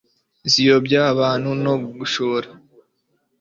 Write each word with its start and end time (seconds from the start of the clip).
ziyobya 0.51 0.99
abantu 1.13 1.49
no 1.63 1.73
gushora 1.97 2.49